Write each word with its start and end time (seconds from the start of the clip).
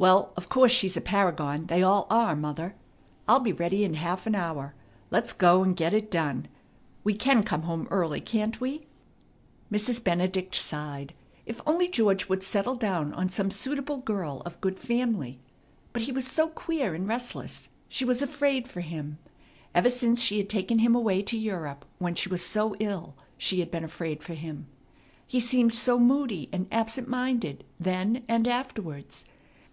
"Well, 0.00 0.32
of 0.36 0.48
course 0.48 0.70
she's 0.70 0.96
a 0.96 1.00
paragon; 1.00 1.66
they 1.66 1.82
all 1.82 2.06
are, 2.08 2.36
mother. 2.36 2.76
I'll 3.26 3.40
be 3.40 3.50
ready 3.52 3.82
in 3.82 3.94
half 3.94 4.28
an 4.28 4.36
hour. 4.36 4.76
Let's 5.10 5.32
go 5.32 5.64
and 5.64 5.74
get 5.74 5.92
it 5.92 6.08
done. 6.08 6.46
We 7.02 7.14
can 7.14 7.42
come 7.42 7.62
home 7.62 7.88
early, 7.90 8.20
can't 8.20 8.60
we?" 8.60 8.86
Mrs. 9.72 10.04
Benedict 10.04 10.54
sighed. 10.54 11.14
If 11.46 11.60
only 11.66 11.88
George 11.88 12.28
would 12.28 12.44
settle 12.44 12.76
down 12.76 13.12
on 13.12 13.28
some 13.28 13.50
suitable 13.50 13.96
girl 13.98 14.40
of 14.46 14.60
good 14.60 14.78
family! 14.78 15.40
But 15.92 16.02
he 16.02 16.12
was 16.12 16.28
so 16.28 16.46
queer 16.46 16.94
and 16.94 17.08
restless. 17.08 17.68
She 17.88 18.04
was 18.04 18.22
afraid 18.22 18.68
for 18.68 18.82
him. 18.82 19.18
Ever 19.74 19.90
since 19.90 20.22
she 20.22 20.38
had 20.38 20.48
taken 20.48 20.78
him 20.78 20.94
away 20.94 21.22
to 21.22 21.36
Europe, 21.36 21.84
when 21.98 22.14
she 22.14 22.28
was 22.28 22.44
so 22.46 22.76
ill, 22.78 23.16
she 23.36 23.58
had 23.58 23.72
been 23.72 23.82
afraid 23.82 24.22
for 24.22 24.34
him. 24.34 24.68
He 25.26 25.40
seemed 25.40 25.74
so 25.74 25.98
moody 25.98 26.48
and 26.52 26.68
absent 26.70 27.08
minded 27.08 27.64
then 27.80 28.22
and 28.28 28.46
afterwards. 28.46 29.24